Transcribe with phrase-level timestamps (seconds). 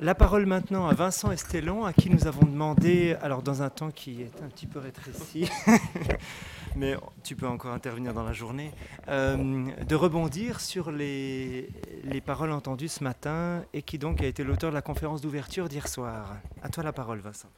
[0.00, 3.90] La parole maintenant à Vincent Estellon, à qui nous avons demandé, alors dans un temps
[3.90, 5.50] qui est un petit peu rétréci,
[6.76, 8.70] mais tu peux encore intervenir dans la journée,
[9.08, 11.68] euh, de rebondir sur les,
[12.04, 15.68] les paroles entendues ce matin et qui donc a été l'auteur de la conférence d'ouverture
[15.68, 16.36] d'hier soir.
[16.62, 17.50] À toi la parole, Vincent.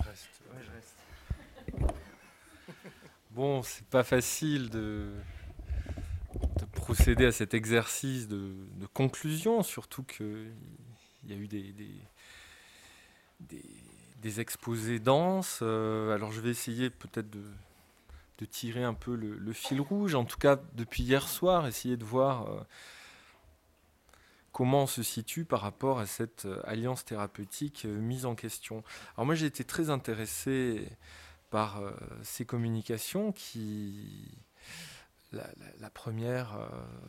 [0.00, 1.90] Je reste.
[3.32, 5.10] Bon, c'est pas facile de,
[6.58, 8.54] de, procéder à cet exercice de
[8.94, 10.46] conclusion, surtout que
[11.26, 11.74] il y a eu des,
[14.22, 15.60] des, exposés denses.
[15.62, 17.44] Euh, alors je vais essayer peut-être de,
[18.50, 22.48] tirer un peu le, fil rouge, en tout cas depuis hier soir, essayer de voir
[22.48, 22.60] euh,
[24.52, 28.84] comment on se situe par rapport à cette euh, alliance thérapeutique mise en question.
[29.16, 30.88] Alors moi j'ai été très intéressé
[31.50, 31.80] par
[32.22, 34.38] ces communications qui...
[35.32, 36.58] La, première,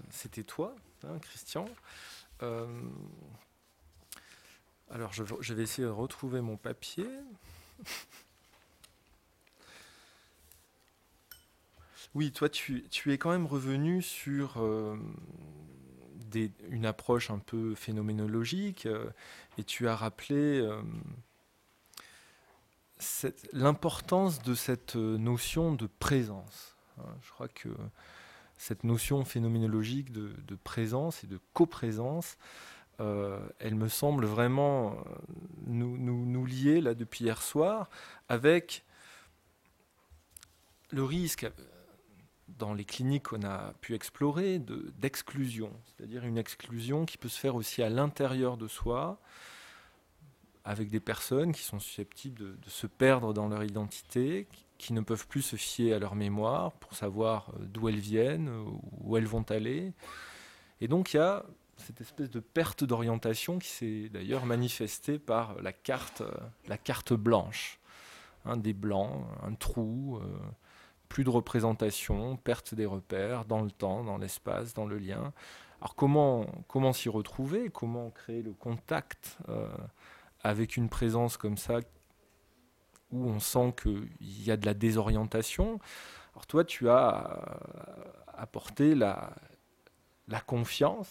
[0.09, 1.65] c'était toi, hein, Christian.
[4.89, 7.07] Alors, je, vais essayer de retrouver mon papier.
[12.15, 14.97] Oui, toi, tu, es quand même revenu sur euh,
[16.69, 19.09] une approche un peu phénoménologique euh,
[19.57, 20.81] et tu as rappelé euh,
[23.53, 26.75] l'importance de cette notion de présence.
[26.97, 27.13] Hein.
[27.21, 27.69] je crois que
[28.57, 32.37] cette notion phénoménologique de, de présence et de coprésence,
[32.99, 34.95] euh, elle me semble vraiment euh,
[35.67, 37.89] nous, nous, lier là depuis hier soir
[38.27, 38.83] avec
[40.89, 41.51] le risque euh,
[42.47, 44.59] dans les cliniques qu'on a pu explorer
[44.97, 49.19] d'exclusion, c'est-à-dire une exclusion qui peut se faire aussi à l'intérieur de soi,
[50.65, 54.47] avec des personnes qui sont susceptibles de, de, se perdre dans leur identité,
[54.79, 58.49] qui ne peuvent plus se fier à leur mémoire pour savoir d'où elles viennent,
[59.01, 59.93] où elles vont aller.
[60.81, 61.45] Et donc il y a
[61.77, 66.31] cette espèce de perte d'orientation qui s'est d'ailleurs manifestée par la carte, euh,
[66.67, 67.79] la carte blanche.
[68.45, 70.39] Hein, des blancs, un trou, euh,
[71.09, 75.33] plus de représentation, perte des repères dans le temps, dans l'espace, dans le lien.
[75.81, 77.69] Alors comment, comment s'y retrouver?
[77.69, 79.67] Comment créer le contact euh,
[80.41, 81.79] avec une présence comme ça
[83.11, 84.09] où on sent qu'il
[84.43, 85.79] y a de la désorientation?
[86.33, 87.59] Alors toi, tu as
[88.27, 89.33] apporté la,
[90.27, 91.07] la confiance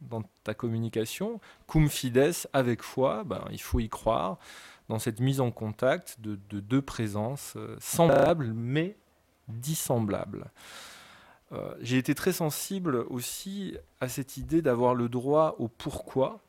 [0.00, 1.40] dans, ta communication.
[1.66, 4.38] Cum fides, avec foi, ben, il faut y croire,
[4.88, 8.96] dans cette mise en contact de, deux présences euh, semblables mais
[9.48, 10.50] dissemblables.
[11.52, 16.40] Euh, j'ai été très sensible aussi à cette idée d'avoir le droit au pourquoi.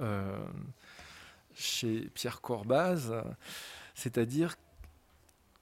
[0.00, 0.36] Euh,
[1.54, 3.12] chez Pierre Corbaz,
[3.94, 4.56] c'est-à-dire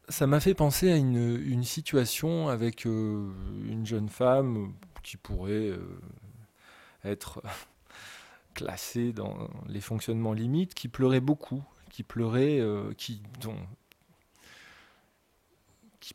[0.08, 6.00] ça m'a fait penser à une, situation avec une jeune femme qui pourrait euh,
[7.04, 7.42] être
[8.54, 13.22] classé dans les fonctionnements limites, qui pleurait beaucoup, qui pleurait, euh, qui,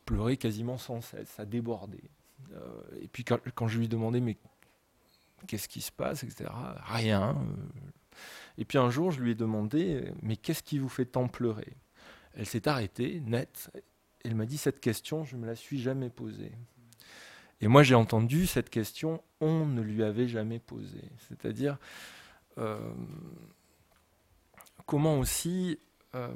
[0.04, 2.10] pleurait quasiment sans cesse, ça débordait.
[2.52, 4.36] Euh, et puis quand, quand, je lui demandais mais
[5.46, 6.50] qu'est-ce qui se passe, etc.
[6.84, 7.36] Rien.
[8.56, 11.76] Et puis un jour je lui ai demandé mais qu'est-ce qui vous fait tant pleurer?
[12.38, 13.70] Elle s'est arrêtée, nette.
[14.24, 16.52] Elle m'a dit cette question, je ne me la suis jamais posée.
[17.60, 21.10] Et moi, j'ai entendu cette question, on ne lui avait jamais posée.
[21.28, 21.78] C'est-à-dire,
[22.58, 22.78] euh,
[24.86, 25.80] comment aussi,
[26.14, 26.32] euh,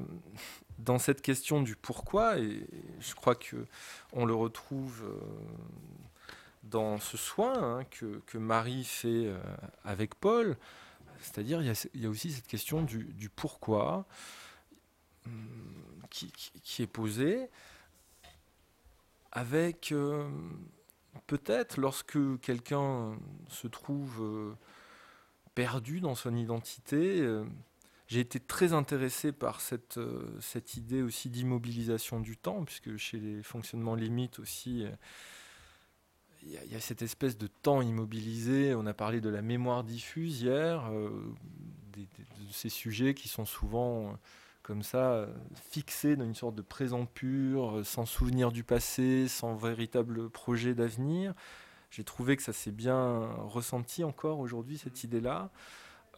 [0.81, 2.67] dans cette question du pourquoi, et
[2.99, 3.67] je crois que
[4.13, 5.21] on le retrouve euh,
[6.65, 9.33] dans ce soin hein, que, Marie fait
[9.84, 10.57] avec Paul,
[11.21, 14.05] c'est-à-dire, il, y, a aussi cette question du, du pourquoi
[15.27, 15.62] hum,
[16.12, 17.49] qui, est posée
[19.33, 19.93] avec
[21.27, 23.17] peut-être lorsque quelqu'un
[23.49, 24.55] se trouve euh,
[25.55, 27.45] perdu dans son identité, euh,
[28.06, 33.19] j'ai été très intéressé par cette, euh, cette idée aussi d'immobilisation du temps, puisque chez
[33.19, 34.84] les fonctionnements limites aussi,
[36.43, 38.75] il y, a cette espèce de temps immobilisé.
[38.75, 42.04] On a parlé de la mémoire diffuse hier, de
[42.51, 44.19] ces sujets qui sont souvent
[44.62, 45.26] comme ça,
[45.70, 51.34] fixé dans une sorte de présent pur, sans souvenir du passé, sans véritable projet d'avenir.
[51.91, 55.50] J'ai trouvé que ça s'est bien ressenti encore aujourd'hui, cette idée-là.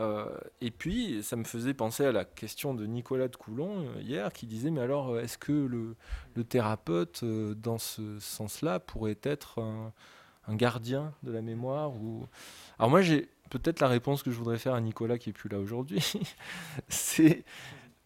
[0.01, 0.27] Euh,
[0.61, 4.33] et puis, ça me faisait penser à la question de Nicolas de Coulon euh, hier,
[4.33, 5.95] qui disait, mais alors, est-ce que le,
[6.35, 9.93] le thérapeute, euh, dans ce sens-là, pourrait être un,
[10.49, 12.27] un, gardien de la mémoire ou...
[12.79, 15.49] Alors moi, j'ai peut-être la réponse que je voudrais faire à Nicolas, qui est plus
[15.49, 16.13] là aujourd'hui,
[16.89, 17.45] c'est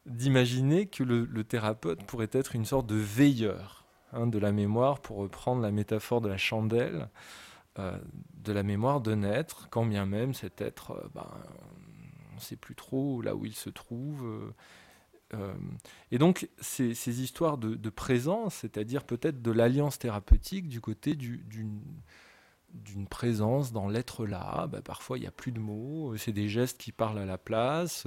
[0.09, 5.19] d'imaginer que le, thérapeute pourrait être une sorte de veilleur hein, de la mémoire, pour
[5.19, 7.09] reprendre la métaphore de la chandelle,
[7.79, 7.99] euh,
[8.45, 11.31] de la mémoire d'un être, quand bien même cet être euh, ben,
[12.35, 14.53] ne sait plus trop là où il se trouve.
[15.35, 15.55] Euh,
[16.11, 21.83] et donc, ces, histoires de, présence, c'est-à-dire peut-être de l'alliance thérapeutique du côté d'une
[23.11, 24.67] présence dans l'être là.
[24.69, 27.39] Bah, parfois, il n'y a plus de mots, c'est des gestes qui parlent à la
[27.39, 28.07] place.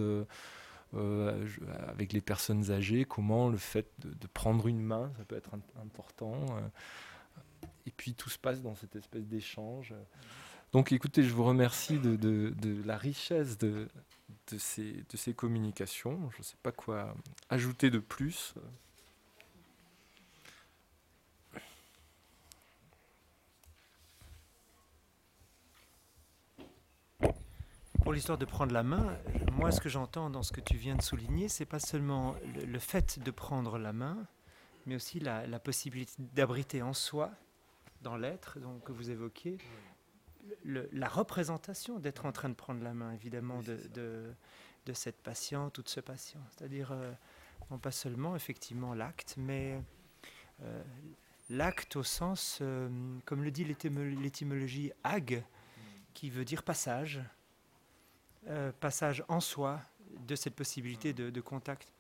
[0.94, 1.48] Euh,
[1.88, 5.52] avec les personnes âgées, comment le fait de, prendre une main, ça peut être
[5.82, 6.34] important.
[6.52, 9.94] Euh, et puis tout se passe dans cette espèce d'échange.
[10.74, 12.54] Donc écoutez, je vous remercie de,
[12.86, 13.88] la richesse de
[14.58, 16.30] ces communications.
[16.32, 17.16] Je ne sais pas quoi
[17.50, 18.54] ajouter de plus.
[28.12, 29.18] Pour l'histoire de prendre la main,
[29.54, 32.66] moi ce que j'entends dans ce que tu viens de souligner, c'est pas seulement le,
[32.66, 34.28] le, fait de prendre la main,
[34.86, 37.32] mais aussi la, la possibilité d'abriter en soi,
[38.02, 39.60] dans l'être que vous évoquez,
[40.66, 44.34] le, la représentation d'être en train de prendre la main, évidemment, de, de,
[44.86, 46.42] de cette patiente ou de ce patient.
[46.50, 47.14] C'est-à-dire, euh,
[47.70, 49.82] non pas seulement, effectivement, l'acte, mais
[50.64, 50.84] euh,
[51.50, 52.90] l'acte au sens, euh,
[53.24, 55.46] comme le dit l'étymologie ag,
[56.14, 57.22] qui veut dire passage,
[58.48, 59.82] euh, passage en soi
[60.28, 61.92] de cette possibilité de, de contact.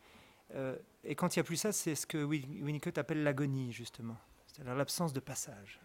[0.55, 4.17] Euh, et quand il n'y a plus ça, c'est ce que Winnicott appelle l'agonie, justement.
[4.47, 5.79] C'est-à-dire l'absence de passage.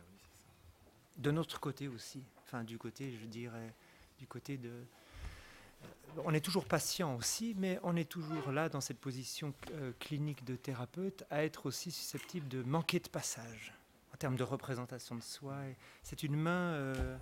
[1.17, 2.23] De notre côté aussi.
[2.45, 3.73] Enfin, du côté, je dirais,
[4.19, 4.71] du côté de,
[6.25, 10.45] on est toujours patient aussi, mais on est toujours là dans cette position euh, clinique
[10.45, 13.75] de thérapeute à être aussi susceptible de manquer de passage
[14.15, 15.57] en termes de représentation de soi.
[16.03, 17.17] C'est une main, euh,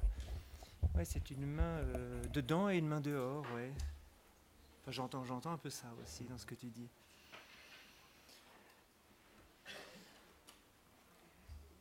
[0.94, 3.72] ouais, c'est une main euh, dedans et une main dehors, ouais.
[4.82, 6.88] Enfin, j'entends, j'entends un peu ça aussi dans ce que tu dis.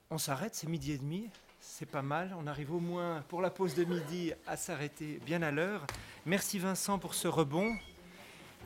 [0.09, 1.29] On s'arrête, c'est midi et demi.
[1.59, 5.41] C'est pas mal, on arrive au moins pour la pause de midi à s'arrêter bien
[5.41, 5.87] à l'heure.
[6.25, 7.75] Merci Vincent pour ce rebond.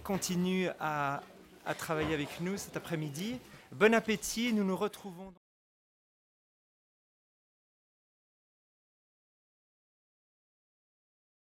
[0.03, 1.21] Continue à,
[1.65, 3.39] à travailler avec nous cet après-midi.
[3.71, 5.33] Bon appétit, nous nous retrouvons.